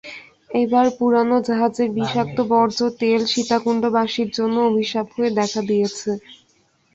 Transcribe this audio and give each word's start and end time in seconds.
এবার 0.55 0.85
পুরোনো 0.97 1.37
জাহাজের 1.47 1.89
বিষাক্ত 1.97 2.37
বর্জ্য 2.51 2.81
তেল 2.99 3.21
সীতাকুণ্ডবাসীর 3.31 4.29
জন্য 4.37 4.55
অভিশাপ 4.69 5.07
হয়ে 5.15 5.31
দেখা 5.39 5.61
দিয়েছে। 5.69 6.09